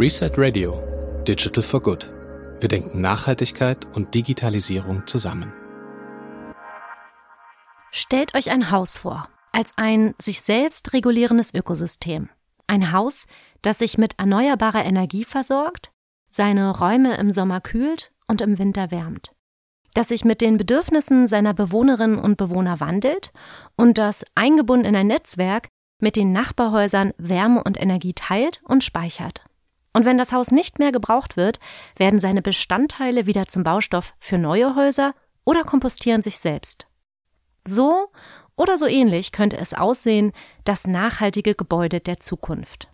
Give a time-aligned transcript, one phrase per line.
[0.00, 0.82] Reset Radio
[1.28, 2.08] Digital for Good.
[2.60, 5.52] Wir denken Nachhaltigkeit und Digitalisierung zusammen.
[7.90, 12.30] Stellt euch ein Haus vor, als ein sich selbst regulierendes Ökosystem.
[12.66, 13.26] Ein Haus,
[13.60, 15.92] das sich mit erneuerbarer Energie versorgt,
[16.30, 19.32] seine Räume im Sommer kühlt und im Winter wärmt.
[19.92, 23.34] Das sich mit den Bedürfnissen seiner Bewohnerinnen und Bewohner wandelt
[23.76, 25.68] und das eingebunden in ein Netzwerk
[26.00, 29.44] mit den Nachbarhäusern Wärme und Energie teilt und speichert.
[29.92, 31.58] Und wenn das Haus nicht mehr gebraucht wird,
[31.96, 36.86] werden seine Bestandteile wieder zum Baustoff für neue Häuser oder kompostieren sich selbst.
[37.66, 38.08] So
[38.56, 40.32] oder so ähnlich könnte es aussehen,
[40.64, 42.88] das nachhaltige Gebäude der Zukunft.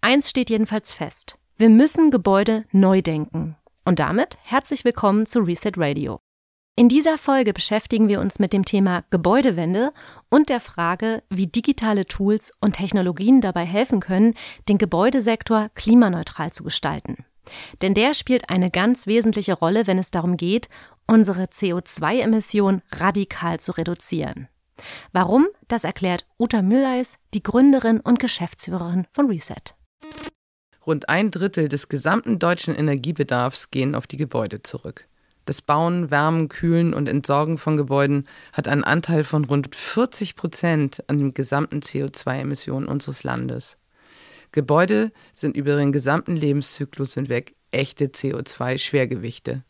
[0.00, 1.36] Eins steht jedenfalls fest.
[1.56, 3.56] Wir müssen Gebäude neu denken.
[3.84, 6.20] Und damit herzlich willkommen zu Reset Radio.
[6.80, 9.92] In dieser Folge beschäftigen wir uns mit dem Thema Gebäudewende
[10.30, 14.32] und der Frage, wie digitale Tools und Technologien dabei helfen können,
[14.66, 17.26] den Gebäudesektor klimaneutral zu gestalten.
[17.82, 20.70] Denn der spielt eine ganz wesentliche Rolle, wenn es darum geht,
[21.06, 24.48] unsere CO2-Emissionen radikal zu reduzieren.
[25.12, 25.48] Warum?
[25.68, 29.74] Das erklärt Uta Mülleis, die Gründerin und Geschäftsführerin von Reset.
[30.86, 35.09] Rund ein Drittel des gesamten deutschen Energiebedarfs gehen auf die Gebäude zurück.
[35.50, 41.02] Das Bauen, Wärmen, Kühlen und Entsorgen von Gebäuden hat einen Anteil von rund 40 Prozent
[41.08, 43.76] an den gesamten CO2-Emissionen unseres Landes.
[44.52, 49.64] Gebäude sind über ihren gesamten Lebenszyklus hinweg echte CO2-Schwergewichte.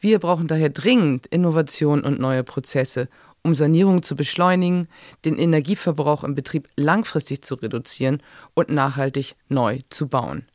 [0.00, 3.10] Wir brauchen daher dringend Innovation und neue Prozesse,
[3.42, 4.88] um Sanierung zu beschleunigen,
[5.26, 8.22] den Energieverbrauch im Betrieb langfristig zu reduzieren
[8.54, 10.46] und nachhaltig neu zu bauen.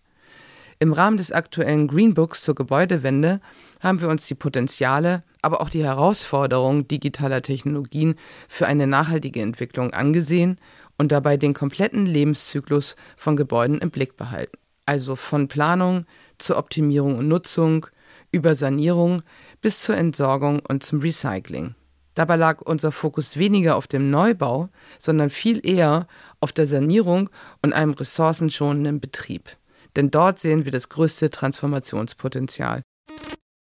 [0.80, 3.42] Im Rahmen des aktuellen Greenbooks zur Gebäudewende
[3.80, 8.14] haben wir uns die Potenziale, aber auch die Herausforderungen digitaler Technologien
[8.48, 10.60] für eine nachhaltige Entwicklung angesehen
[11.00, 14.56] und dabei den kompletten Lebenszyklus von Gebäuden im Blick behalten.
[14.86, 16.06] Also von Planung
[16.38, 17.88] zur Optimierung und Nutzung,
[18.32, 19.24] über Sanierung
[19.62, 21.74] bis zur Entsorgung und zum Recycling.
[22.14, 26.08] Dabei lag unser Fokus weniger auf dem Neubau, sondern viel eher
[26.40, 27.32] auf der Sanierung
[27.64, 29.58] und einem ressourcenschonenden Betrieb.
[29.98, 32.84] Denn dort sehen wir das größte Transformationspotenzial.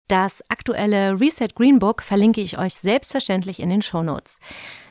[0.08, 4.40] Das aktuelle Reset Greenbook verlinke ich euch selbstverständlich in den Shownotes.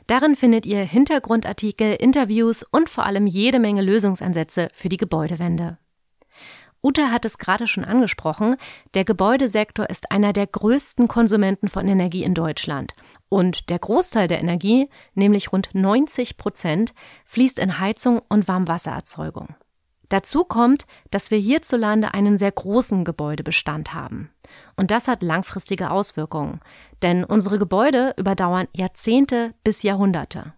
[0.06, 5.76] Darin findet ihr Hintergrundartikel, Interviews und vor allem jede Menge Lösungsansätze für die Gebäudewende.
[6.82, 8.56] Uta hat es gerade schon angesprochen,
[8.94, 12.94] der Gebäudesektor ist einer der größten Konsumenten von Energie in Deutschland.
[13.28, 16.94] Und der Großteil der Energie, nämlich rund 90 Prozent,
[17.26, 19.56] fließt in Heizung und Warmwassererzeugung.
[20.08, 24.30] Dazu kommt, dass wir hierzulande einen sehr großen Gebäudebestand haben.
[24.76, 26.60] Und das hat langfristige Auswirkungen,
[27.02, 30.54] denn unsere Gebäude überdauern Jahrzehnte bis Jahrhunderte.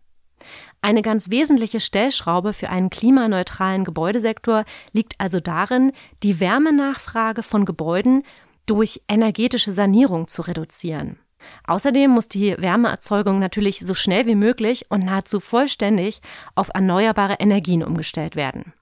[0.83, 8.23] Eine ganz wesentliche Stellschraube für einen klimaneutralen Gebäudesektor liegt also darin, die Wärmenachfrage von Gebäuden
[8.67, 11.19] durch energetische Sanierung zu reduzieren.
[11.67, 16.21] Außerdem muss die Wärmeerzeugung natürlich so schnell wie möglich und nahezu vollständig
[16.55, 18.73] auf erneuerbare Energien umgestellt werden.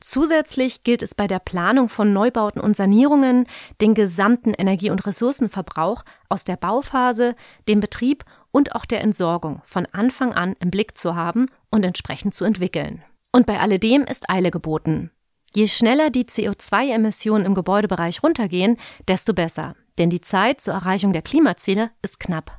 [0.00, 3.46] Zusätzlich gilt es bei der Planung von Neubauten und Sanierungen,
[3.80, 7.34] den gesamten Energie- und Ressourcenverbrauch aus der Bauphase,
[7.66, 12.34] dem Betrieb und auch der Entsorgung von Anfang an im Blick zu haben und entsprechend
[12.34, 13.02] zu entwickeln.
[13.32, 15.10] Und bei alledem ist Eile geboten.
[15.54, 18.76] Je schneller die CO2-Emissionen im Gebäudebereich runtergehen,
[19.08, 22.58] desto besser, denn die Zeit zur Erreichung der Klimaziele ist knapp.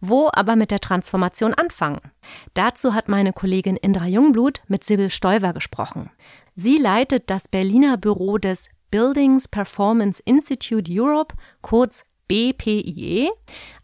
[0.00, 2.00] Wo aber mit der Transformation anfangen?
[2.54, 6.10] Dazu hat meine Kollegin Indra Jungblut mit Sibyl Stoiver gesprochen.
[6.58, 13.28] Sie leitet das Berliner Büro des Buildings Performance Institute Europe, kurz BPIE,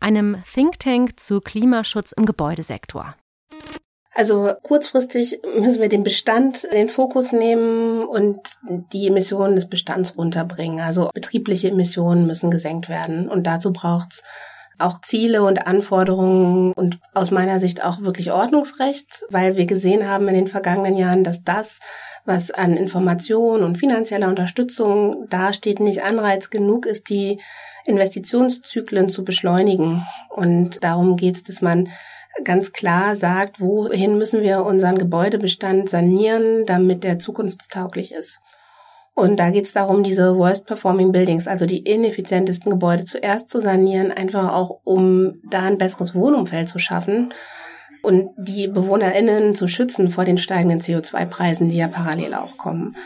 [0.00, 3.14] einem Think Tank zu Klimaschutz im Gebäudesektor.
[4.14, 8.40] Also kurzfristig müssen wir den Bestand in den Fokus nehmen und
[8.92, 10.80] die Emissionen des Bestands runterbringen.
[10.80, 14.22] Also betriebliche Emissionen müssen gesenkt werden und dazu braucht's
[14.78, 20.28] auch Ziele und Anforderungen und aus meiner Sicht auch wirklich Ordnungsrecht, weil wir gesehen haben
[20.28, 21.80] in den vergangenen Jahren, dass das,
[22.24, 27.40] was an Information und finanzieller Unterstützung dasteht, nicht Anreiz genug ist, die
[27.84, 30.06] Investitionszyklen zu beschleunigen.
[30.28, 31.88] Und darum geht es, dass man
[32.44, 38.40] ganz klar sagt, wohin müssen wir unseren Gebäudebestand sanieren, damit der zukunftstauglich ist.
[39.14, 43.60] Und da geht es darum, diese Worst Performing Buildings, also die ineffizientesten Gebäude zuerst zu
[43.60, 47.34] sanieren, einfach auch um da ein besseres Wohnumfeld zu schaffen
[48.02, 52.96] und die BewohnerInnen zu schützen vor den steigenden CO2-Preisen, die ja parallel auch kommen.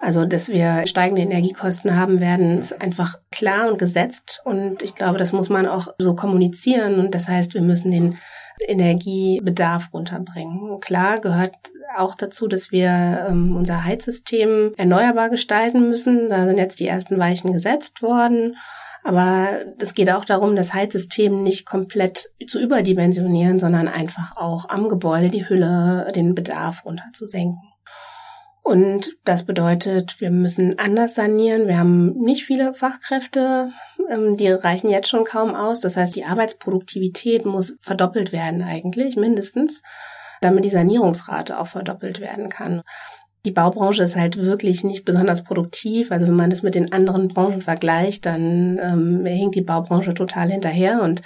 [0.00, 4.42] Also, dass wir steigende Energiekosten haben werden, ist einfach klar und gesetzt.
[4.44, 6.98] Und ich glaube, das muss man auch so kommunizieren.
[6.98, 8.18] Und das heißt, wir müssen den
[8.60, 10.80] Energiebedarf runterbringen.
[10.80, 11.54] Klar gehört
[11.96, 16.28] auch dazu, dass wir ähm, unser Heizsystem erneuerbar gestalten müssen.
[16.28, 18.56] Da sind jetzt die ersten Weichen gesetzt worden.
[19.04, 19.48] Aber
[19.78, 25.28] es geht auch darum, das Heizsystem nicht komplett zu überdimensionieren, sondern einfach auch am Gebäude
[25.28, 27.60] die Hülle, den Bedarf runterzusenken.
[28.62, 31.68] Und das bedeutet, wir müssen anders sanieren.
[31.68, 33.72] Wir haben nicht viele Fachkräfte,
[34.36, 35.80] die reichen jetzt schon kaum aus.
[35.80, 39.82] Das heißt, die Arbeitsproduktivität muss verdoppelt werden eigentlich, mindestens,
[40.40, 42.82] damit die Sanierungsrate auch verdoppelt werden kann.
[43.44, 46.10] Die Baubranche ist halt wirklich nicht besonders produktiv.
[46.10, 50.50] Also wenn man das mit den anderen Branchen vergleicht, dann ähm, hinkt die Baubranche total
[50.50, 51.22] hinterher und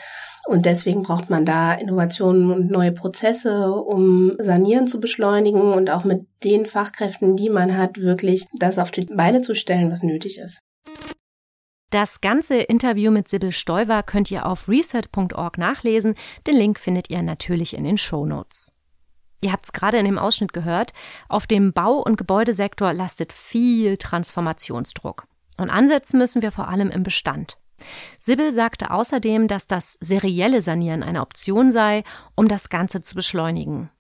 [0.49, 6.05] und deswegen braucht man da Innovationen und neue Prozesse, um Sanieren zu beschleunigen und auch
[6.05, 10.39] mit den Fachkräften, die man hat, wirklich das auf die Beine zu stellen, was nötig
[10.39, 10.63] ist.
[11.91, 16.17] Das ganze Interview mit Sibyl Stoiver könnt ihr auf reset.org nachlesen.
[16.47, 18.75] Den Link findet ihr natürlich in den Show Notes.
[19.41, 20.93] Ihr habt es gerade in dem Ausschnitt gehört,
[21.29, 25.27] auf dem Bau- und Gebäudesektor lastet viel Transformationsdruck.
[25.57, 27.57] Und ansetzen müssen wir vor allem im Bestand.
[28.19, 32.03] Sibyl sagte außerdem, dass das serielle Sanieren eine Option sei,
[32.35, 33.91] um das Ganze zu beschleunigen.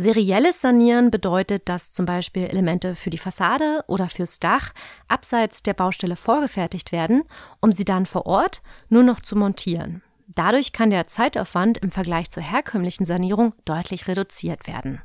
[0.00, 4.72] Serielles Sanieren bedeutet, dass zum Beispiel Elemente für die Fassade oder fürs Dach
[5.08, 7.22] abseits der Baustelle vorgefertigt werden,
[7.60, 10.02] um sie dann vor Ort nur noch zu montieren.
[10.26, 15.02] Dadurch kann der Zeitaufwand im Vergleich zur herkömmlichen Sanierung deutlich reduziert werden.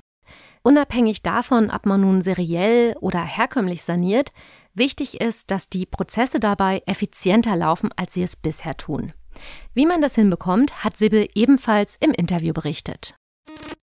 [0.63, 4.31] Unabhängig davon, ob man nun seriell oder herkömmlich saniert,
[4.75, 9.13] Wichtig ist, dass die Prozesse dabei effizienter laufen, als sie es bisher tun.
[9.73, 13.15] Wie man das hinbekommt, hat Sibyl ebenfalls im Interview berichtet.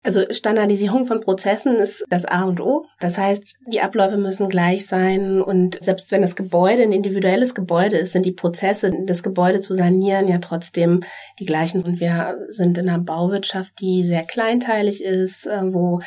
[0.03, 2.87] Also Standardisierung von Prozessen ist das A und O.
[3.01, 7.97] Das heißt, die Abläufe müssen gleich sein und selbst wenn das Gebäude ein individuelles Gebäude
[7.97, 11.01] ist, sind die Prozesse, das Gebäude zu sanieren, ja trotzdem
[11.41, 11.83] die gleichen.
[11.83, 16.01] Und wir sind in einer Bauwirtschaft, die sehr kleinteilig ist, äh, wo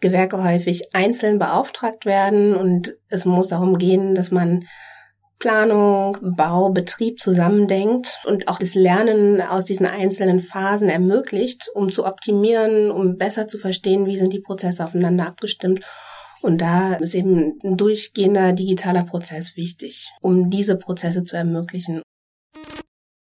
[0.00, 4.66] Gewerke häufig einzeln beauftragt werden und es muss darum gehen, dass man
[5.44, 12.06] Planung, Bau, Betrieb zusammendenkt und auch das Lernen aus diesen einzelnen Phasen ermöglicht, um zu
[12.06, 15.84] optimieren, um besser zu verstehen, wie sind die Prozesse aufeinander abgestimmt.
[16.40, 22.00] Und da ist eben ein durchgehender digitaler Prozess wichtig, um diese Prozesse zu ermöglichen.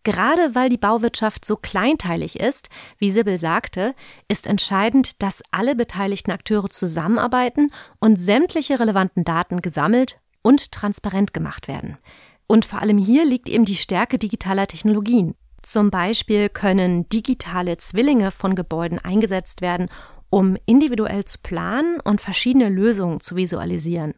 [0.03, 3.95] Gerade weil die Bauwirtschaft so kleinteilig ist, wie Sibyl sagte,
[4.27, 10.17] ist entscheidend, dass alle beteiligten Akteure zusammenarbeiten und sämtliche relevanten Daten gesammelt
[10.47, 11.99] und transparent gemacht werden.
[12.47, 15.35] Und vor allem hier liegt eben die Stärke digitaler Technologien.
[15.61, 19.89] Zum Beispiel können digitale Zwillinge von Gebäuden eingesetzt werden,
[20.31, 24.15] um individuell zu planen und verschiedene Lösungen zu visualisieren.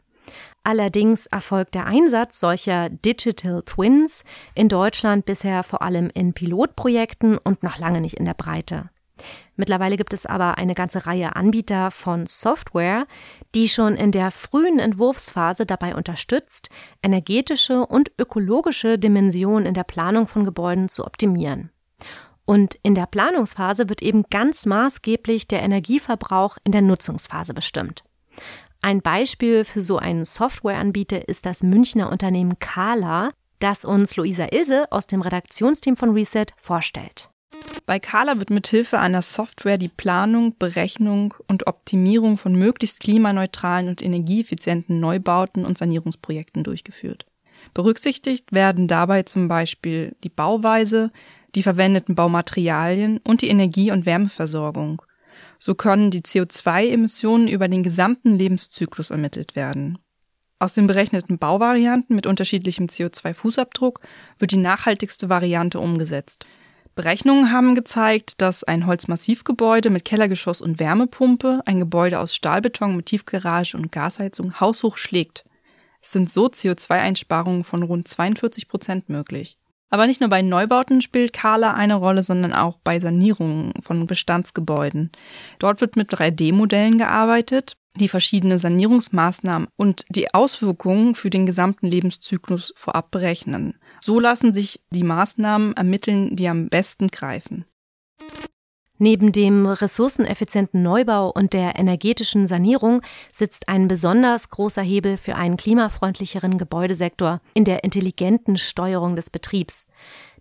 [0.65, 4.23] Allerdings erfolgt der Einsatz solcher Digital Twins
[4.55, 8.91] in Deutschland bisher vor allem in Pilotprojekten und noch lange nicht in der Breite.
[9.57, 13.07] Mittlerweile gibt es aber eine ganze Reihe Anbieter von Software,
[13.55, 16.69] die schon in der frühen Entwurfsphase dabei unterstützt,
[17.03, 21.71] energetische und ökologische Dimensionen in der Planung von Gebäuden zu optimieren.
[22.45, 28.05] Und in der Planungsphase wird eben ganz maßgeblich der Energieverbrauch in der Nutzungsphase bestimmt.
[28.81, 34.91] Ein Beispiel für so einen Softwareanbieter ist das Münchner Unternehmen Kala, das uns Luisa Ilse
[34.91, 37.29] aus dem Redaktionsteam von Reset vorstellt.
[37.89, 44.03] Bei Kala wird mithilfe einer Software die Planung, Berechnung und Optimierung von möglichst klimaneutralen und
[44.03, 47.25] energieeffizienten Neubauten und Sanierungsprojekten durchgeführt.
[47.73, 51.11] Berücksichtigt werden dabei zum Beispiel die Bauweise,
[51.55, 55.01] die verwendeten Baumaterialien und die Energie- und Wärmeversorgung
[55.59, 59.99] so können die CO2-Emissionen über den gesamten Lebenszyklus ermittelt werden.
[60.61, 64.01] Aus den berechneten Bauvarianten mit unterschiedlichem CO2-Fußabdruck
[64.39, 66.47] wird die nachhaltigste Variante umgesetzt.
[66.99, 73.07] Berechnungen haben gezeigt, dass ein Holzmassivgebäude mit Kellergeschoss und Wärmepumpe ein Gebäude aus Stahlbeton mit
[73.07, 75.45] Tiefgarage und Gasheizung haushoch schlägt.
[76.03, 79.57] Es sind so CO2-Einsparungen von rund 42 Prozent möglich.
[79.91, 85.11] Aber nicht nur bei Neubauten spielt Kala eine Rolle, sondern auch bei Sanierungen von Bestandsgebäuden.
[85.59, 92.73] Dort wird mit 3D-Modellen gearbeitet, die verschiedene Sanierungsmaßnahmen und die Auswirkungen für den gesamten Lebenszyklus
[92.77, 93.79] vorab berechnen.
[94.01, 97.65] So lassen sich die Maßnahmen ermitteln, die am besten greifen.
[98.99, 103.01] Neben dem ressourceneffizienten Neubau und der energetischen Sanierung
[103.33, 109.87] sitzt ein besonders großer Hebel für einen klimafreundlicheren Gebäudesektor in der intelligenten Steuerung des Betriebs.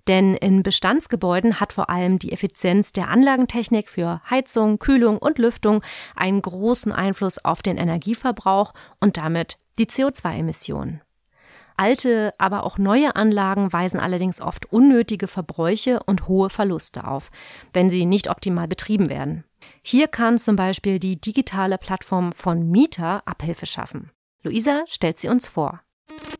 [0.07, 5.83] Denn in Bestandsgebäuden hat vor allem die Effizienz der Anlagentechnik für Heizung, Kühlung und Lüftung
[6.15, 11.01] einen großen Einfluss auf den Energieverbrauch und damit die CO2-Emissionen.
[11.77, 17.29] Alte, aber auch neue Anlagen weisen allerdings oft unnötige Verbräuche und hohe Verluste auf,
[17.71, 19.43] wenn sie nicht optimal betrieben werden.
[19.83, 24.11] Hier kann zum Beispiel die digitale Plattform von Mieter Abhilfe schaffen.
[24.43, 25.81] Luisa stellt sie uns vor.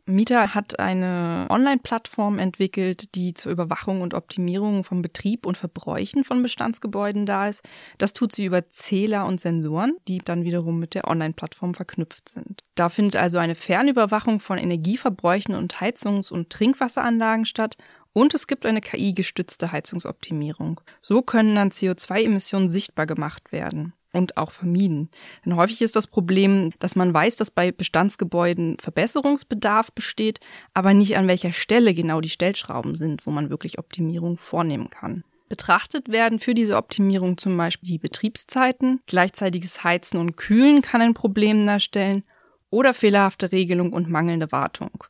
[0.08, 6.42] Mieter hat eine Online-Plattform entwickelt, die zur Überwachung und Optimierung vom Betrieb und Verbräuchen von
[6.42, 7.62] Bestandsgebäuden da ist.
[7.98, 12.64] Das tut sie über Zähler und Sensoren, die dann wiederum mit der Online-Plattform verknüpft sind.
[12.74, 17.76] Da findet also eine Fernüberwachung von Energieverbräuchen und Heizungs- und Trinkwasseranlagen statt
[18.14, 20.80] und es gibt eine KI-gestützte Heizungsoptimierung.
[21.02, 25.10] So können dann CO2-Emissionen sichtbar gemacht werden und auch vermieden.
[25.44, 30.40] Denn häufig ist das Problem, dass man weiß, dass bei Bestandsgebäuden Verbesserungsbedarf besteht,
[30.74, 35.24] aber nicht an welcher Stelle genau die Stellschrauben sind, wo man wirklich Optimierung vornehmen kann.
[35.48, 41.14] Betrachtet werden für diese Optimierung zum Beispiel die Betriebszeiten, gleichzeitiges Heizen und Kühlen kann ein
[41.14, 42.22] Problem darstellen
[42.70, 45.04] oder fehlerhafte Regelung und mangelnde Wartung.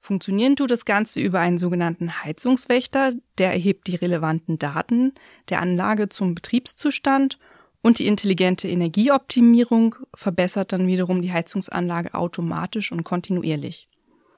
[0.00, 5.12] Funktionieren tut das Ganze über einen sogenannten Heizungswächter, der erhebt die relevanten Daten
[5.48, 7.38] der Anlage zum Betriebszustand
[7.82, 13.88] und die intelligente Energieoptimierung verbessert dann wiederum die Heizungsanlage automatisch und kontinuierlich.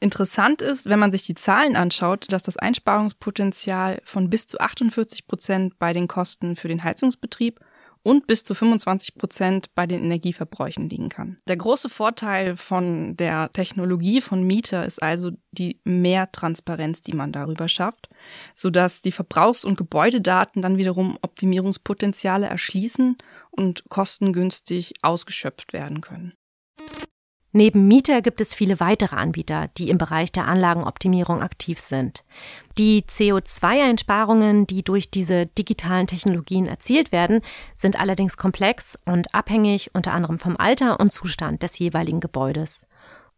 [0.01, 5.27] Interessant ist, wenn man sich die Zahlen anschaut, dass das Einsparungspotenzial von bis zu 48
[5.27, 7.61] Prozent bei den Kosten für den Heizungsbetrieb
[8.05, 11.39] und bis zu 25 Prozent bei den Energieverbräuchen liegen kann.
[11.49, 17.67] Der große Vorteil von der Technologie von Mieter ist also die Mehrtransparenz, die man darüber
[17.67, 18.09] schafft,
[18.55, 23.17] sodass die Verbrauchs- und Gebäudedaten dann wiederum Optimierungspotenziale erschließen
[23.51, 26.35] und kostengünstig ausgeschöpft werden können.
[27.57, 32.25] Neben Mieter gibt es viele weitere Anbieter, die im Bereich der Anlagenoptimierung aktiv sind.
[32.79, 37.43] Die CO2-Einsparungen, die durch diese digitalen Technologien erzielt werden,
[37.77, 42.89] sind allerdings komplex und abhängig unter anderem vom Alter und Zustand des jeweiligen Gebäudes.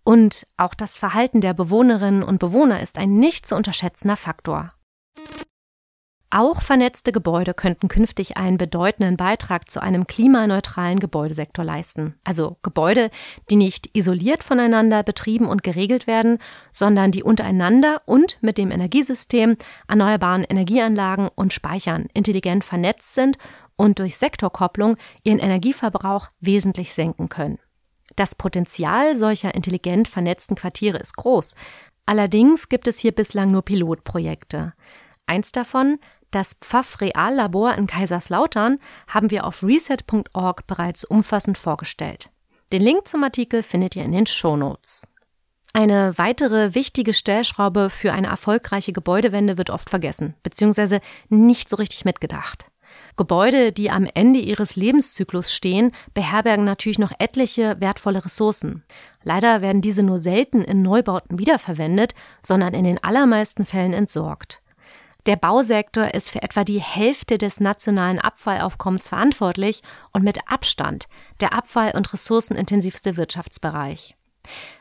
[0.02, 4.72] Und auch das Verhalten der Bewohnerinnen und Bewohner ist ein nicht zu unterschätzender Faktor.
[6.38, 12.16] Auch vernetzte Gebäude könnten künftig einen bedeutenden Beitrag zu einem klimaneutralen Gebäudesektor leisten.
[12.24, 13.10] Also Gebäude,
[13.48, 16.36] die nicht isoliert voneinander betrieben und geregelt werden,
[16.70, 19.56] sondern die untereinander und mit dem Energiesystem,
[19.88, 23.38] erneuerbaren Energieanlagen und Speichern intelligent vernetzt sind
[23.76, 27.58] und durch Sektorkopplung ihren Energieverbrauch wesentlich senken können.
[28.14, 31.54] Das Potenzial solcher intelligent vernetzten Quartiere ist groß.
[32.04, 34.74] Allerdings gibt es hier bislang nur Pilotprojekte.
[35.26, 35.98] Eins davon,
[36.30, 38.78] das Pfaff Reallabor in Kaiserslautern
[39.08, 42.30] haben wir auf reset.org bereits umfassend vorgestellt.
[42.72, 45.06] Den Link zum Artikel findet ihr in den Shownotes.
[45.72, 52.04] Eine weitere wichtige Stellschraube für eine erfolgreiche Gebäudewende wird oft vergessen, beziehungsweise nicht so richtig
[52.04, 52.66] mitgedacht.
[53.16, 58.84] Gebäude, die am Ende ihres Lebenszyklus stehen, beherbergen natürlich noch etliche wertvolle Ressourcen.
[59.22, 64.62] Leider werden diese nur selten in Neubauten wiederverwendet, sondern in den allermeisten Fällen entsorgt.
[65.26, 71.08] Der Bausektor ist für etwa die Hälfte des nationalen Abfallaufkommens verantwortlich und mit Abstand
[71.40, 74.14] der abfall- und ressourcenintensivste Wirtschaftsbereich.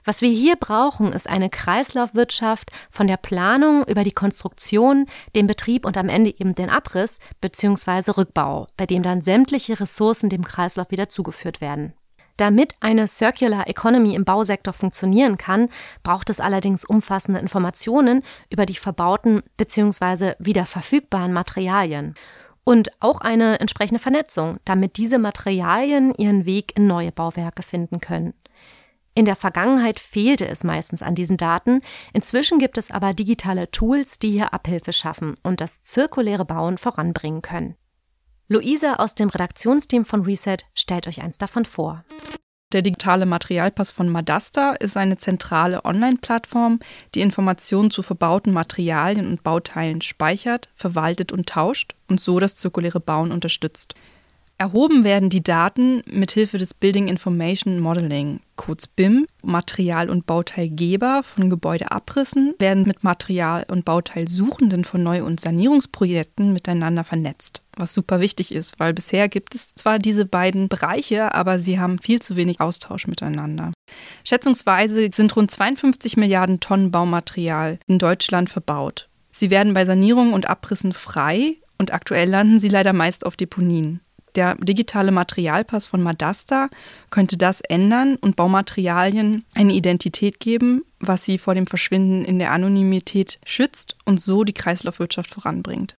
[0.03, 5.83] Was wir hier brauchen, ist eine Kreislaufwirtschaft von der Planung über die Konstruktion, den Betrieb
[5.83, 8.11] und am Ende eben den Abriss bzw.
[8.11, 11.95] Rückbau, bei dem dann sämtliche Ressourcen dem Kreislauf wieder zugeführt werden.
[12.37, 15.69] Damit eine Circular Economy im Bausektor funktionieren kann,
[16.03, 20.33] braucht es allerdings umfassende Informationen über die verbauten bzw.
[20.39, 22.15] wieder verfügbaren Materialien
[22.65, 28.33] und auch eine entsprechende Vernetzung, damit diese Materialien ihren Weg in neue Bauwerke finden können.
[29.13, 31.79] In der Vergangenheit fehlte es meistens an diesen Daten,
[32.11, 37.41] inzwischen gibt es aber digitale Tools, die hier Abhilfe schaffen und das zirkuläre Bauen voranbringen
[37.41, 37.77] können.
[38.47, 42.05] Luisa aus dem Redaktionsteam von Reset stellt euch eins davon vor.
[42.73, 46.79] Der digitale Materialpass von Madasta ist eine zentrale Online-Plattform,
[47.15, 52.99] die Informationen zu verbauten Materialien und Bauteilen speichert, verwaltet und tauscht und so das zirkuläre
[52.99, 53.95] Bauen unterstützt.
[54.57, 59.27] Erhoben werden die Daten mithilfe des Building Information Modeling, kurz BIM.
[59.43, 67.03] Material- und Bauteilgeber von Gebäudeabrissen werden mit Material- und Bauteilsuchenden von Neu- und Sanierungsprojekten miteinander
[67.03, 67.63] vernetzt.
[67.75, 71.99] Was super wichtig ist, weil bisher gibt es zwar diese beiden Bereiche, aber sie haben
[71.99, 73.73] viel zu wenig Austausch miteinander.
[74.23, 79.09] Schätzungsweise sind rund 52 Milliarden Tonnen Baumaterial in Deutschland verbaut.
[79.33, 83.99] Sie werden bei Sanierungen und Abrissen frei und aktuell landen sie leider meist auf Deponien.
[84.35, 86.69] Der digitale Materialpass von Madasta
[87.09, 92.51] könnte das ändern und Baumaterialien eine Identität geben, was sie vor dem Verschwinden in der
[92.51, 95.95] Anonymität schützt und so die Kreislaufwirtschaft voranbringt.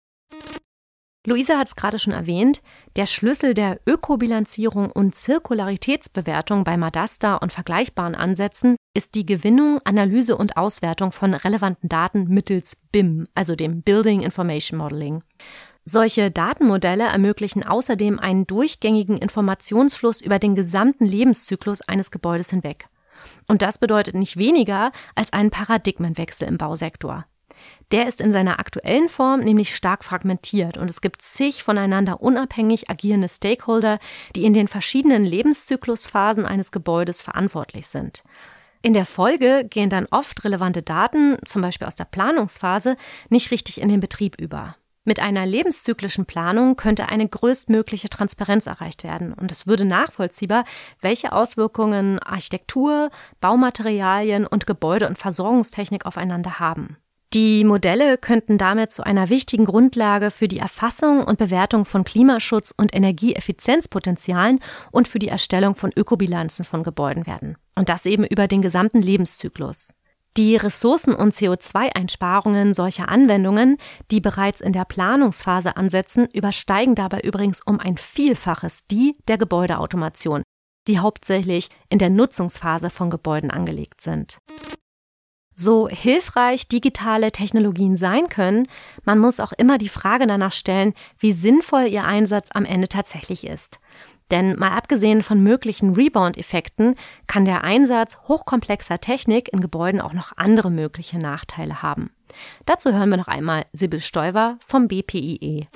[1.26, 2.62] Luisa hat es gerade schon erwähnt,
[2.94, 10.36] der Schlüssel der Ökobilanzierung und Zirkularitätsbewertung bei Madasta und vergleichbaren Ansätzen ist die Gewinnung, Analyse
[10.36, 15.24] und Auswertung von relevanten Daten mittels BIM, also dem Building Information Modeling.
[15.88, 22.88] Solche Datenmodelle ermöglichen außerdem einen durchgängigen Informationsfluss über den gesamten Lebenszyklus eines Gebäudes hinweg.
[23.46, 27.24] Und das bedeutet nicht weniger als einen Paradigmenwechsel im Bausektor.
[27.92, 32.90] Der ist in seiner aktuellen Form nämlich stark fragmentiert und es gibt zig voneinander unabhängig
[32.90, 34.00] agierende Stakeholder,
[34.34, 38.24] die in den verschiedenen Lebenszyklusphasen eines Gebäudes verantwortlich sind.
[38.82, 42.96] In der Folge gehen dann oft relevante Daten, zum Beispiel aus der Planungsphase,
[43.28, 44.74] nicht richtig in den Betrieb über.
[45.08, 50.64] Mit einer lebenszyklischen Planung könnte eine größtmögliche Transparenz erreicht werden und es würde nachvollziehbar,
[51.00, 53.10] welche Auswirkungen Architektur,
[53.40, 56.96] Baumaterialien und Gebäude- und Versorgungstechnik aufeinander haben.
[57.34, 62.74] Die Modelle könnten damit zu einer wichtigen Grundlage für die Erfassung und Bewertung von Klimaschutz
[62.76, 64.58] und Energieeffizienzpotenzialen
[64.90, 67.56] und für die Erstellung von Ökobilanzen von Gebäuden werden.
[67.76, 69.92] Und das eben über den gesamten Lebenszyklus.
[70.36, 73.78] Die Ressourcen- und CO2-Einsparungen solcher Anwendungen,
[74.10, 80.42] die bereits in der Planungsphase ansetzen, übersteigen dabei übrigens um ein Vielfaches die der Gebäudeautomation,
[80.88, 84.36] die hauptsächlich in der Nutzungsphase von Gebäuden angelegt sind.
[85.54, 88.68] So hilfreich digitale Technologien sein können,
[89.04, 93.46] man muss auch immer die Frage danach stellen, wie sinnvoll ihr Einsatz am Ende tatsächlich
[93.46, 93.80] ist.
[94.30, 100.32] Denn mal abgesehen von möglichen Rebound-Effekten kann der Einsatz hochkomplexer Technik in Gebäuden auch noch
[100.36, 102.10] andere mögliche Nachteile haben.
[102.64, 105.68] Dazu hören wir noch einmal Sibyl Stoiber vom BPIE.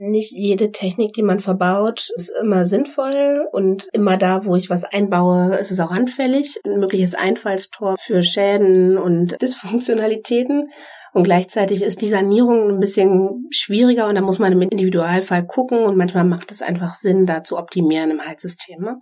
[0.00, 4.84] Nicht jede Technik, die man verbaut, ist immer sinnvoll und immer da, wo ich was
[4.84, 6.60] einbaue, ist es auch anfällig.
[6.64, 10.70] Ein mögliches Einfallstor für Schäden und Dysfunktionalitäten.
[11.12, 15.84] Und gleichzeitig ist die Sanierung ein bisschen schwieriger und da muss man im Individualfall gucken
[15.84, 18.82] und manchmal macht es einfach Sinn, da zu optimieren im Heizsystem.
[18.82, 19.00] Ne?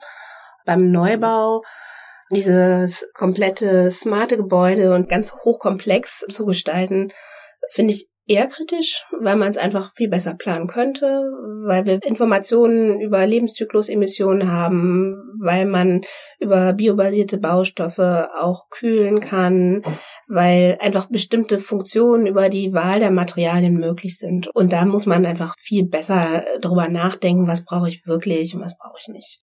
[0.64, 1.62] Beim Neubau
[2.30, 7.12] dieses komplette smarte Gebäude und ganz hochkomplex zu gestalten,
[7.70, 11.06] finde ich eher kritisch, weil man es einfach viel besser planen könnte,
[11.64, 16.02] weil wir Informationen über Lebenszyklusemissionen haben, weil man
[16.40, 19.82] über biobasierte Baustoffe auch kühlen kann,
[20.28, 24.48] weil einfach bestimmte Funktionen über die Wahl der Materialien möglich sind.
[24.48, 28.76] Und da muss man einfach viel besser drüber nachdenken, was brauche ich wirklich und was
[28.76, 29.40] brauche ich nicht.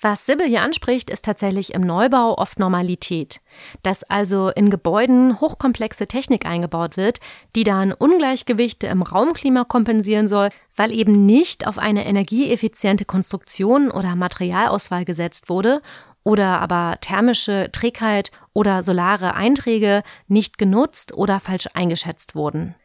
[0.00, 3.40] Was Sibyl hier anspricht, ist tatsächlich im Neubau oft Normalität.
[3.82, 7.18] Dass also in Gebäuden hochkomplexe Technik eingebaut wird,
[7.56, 14.14] die dann Ungleichgewichte im Raumklima kompensieren soll, weil eben nicht auf eine energieeffiziente Konstruktion oder
[14.14, 15.82] Materialauswahl gesetzt wurde
[16.22, 22.76] oder aber thermische Trägheit oder solare Einträge nicht genutzt oder falsch eingeschätzt wurden.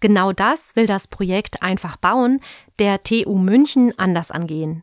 [0.00, 2.40] Genau das will das Projekt Einfach bauen
[2.78, 4.82] der TU München anders angehen.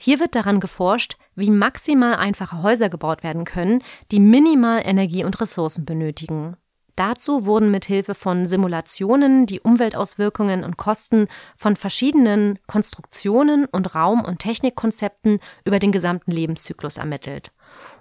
[0.00, 3.82] Hier wird daran geforscht, wie maximal einfache Häuser gebaut werden können,
[4.12, 6.56] die minimal Energie und Ressourcen benötigen.
[6.94, 14.24] Dazu wurden mit Hilfe von Simulationen die Umweltauswirkungen und Kosten von verschiedenen Konstruktionen und Raum-
[14.24, 17.52] und Technikkonzepten über den gesamten Lebenszyklus ermittelt.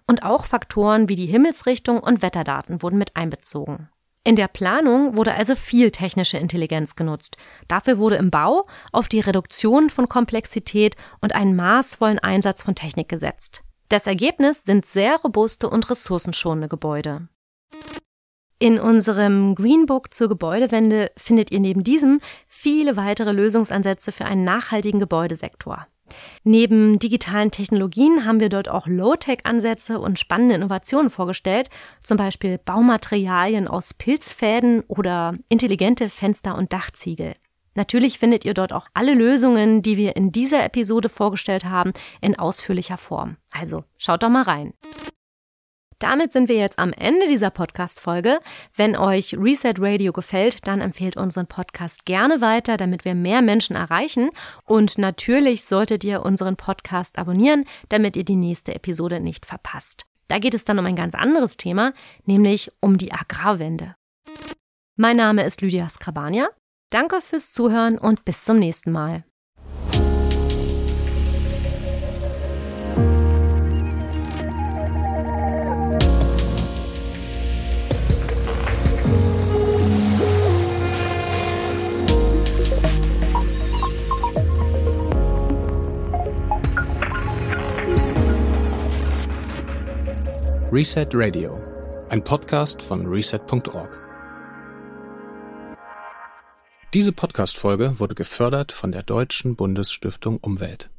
[0.07, 3.89] Und auch Faktoren wie die Himmelsrichtung und Wetterdaten wurden mit einbezogen.
[4.27, 7.37] In der Planung wurde also viel technische Intelligenz genutzt.
[7.69, 13.07] Dafür wurde im Bau auf die Reduktion von Komplexität und einen maßvollen Einsatz von Technik
[13.07, 13.63] gesetzt.
[13.87, 17.29] Das Ergebnis sind sehr robuste und ressourcenschonende Gebäude.
[18.59, 24.99] In unserem Greenbook zur Gebäudewende findet ihr neben diesem viele weitere Lösungsansätze für einen nachhaltigen
[24.99, 25.87] Gebäudesektor.
[26.43, 31.69] Neben digitalen Technologien haben wir dort auch Low-Tech-Ansätze und spannende Innovationen vorgestellt,
[32.03, 37.35] zum Beispiel Baumaterialien aus Pilzfäden oder intelligente Fenster- und Dachziegel.
[37.77, 42.37] Natürlich findet ihr dort auch alle Lösungen, die wir in dieser Episode vorgestellt haben, in
[42.37, 43.37] ausführlicher Form.
[43.51, 44.73] Also schaut doch mal rein.
[45.99, 48.37] Damit sind wir jetzt am Ende dieser Podcast-Folge.
[48.75, 53.75] Wenn euch Reset Radio gefällt, dann empfehlt unseren Podcast gerne weiter, damit wir mehr Menschen
[53.75, 54.29] erreichen.
[54.65, 60.05] Und natürlich solltet ihr unseren Podcast abonnieren, damit ihr die nächste Episode nicht verpasst.
[60.27, 61.93] Da geht es dann um ein ganz anderes Thema,
[62.25, 63.95] nämlich um die Agrarwende.
[64.97, 66.47] Mein Name ist Lydia Skrabania.
[66.91, 69.26] Danke fürs Zuhören und bis zum nächsten Mal.
[90.69, 91.57] Reset Radio,
[92.09, 93.89] ein Podcast von reset.org.
[96.93, 100.89] Diese Podcast-Folge wurde gefördert von der Deutschen Bundesstiftung Umwelt.